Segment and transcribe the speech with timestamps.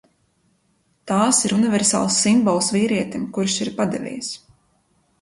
[1.11, 4.37] Tās ir universāls simbols vīrietim, kurš ir padevies!